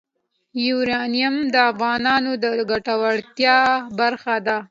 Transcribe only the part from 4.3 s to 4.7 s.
ده.